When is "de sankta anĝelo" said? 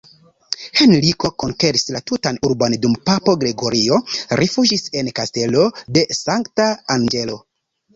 6.01-7.43